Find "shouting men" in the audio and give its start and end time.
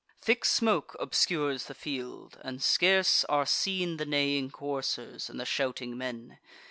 5.45-6.39